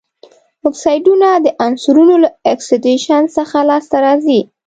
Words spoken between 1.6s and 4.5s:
عنصرونو له اکسیدیشن څخه لاسته راځي.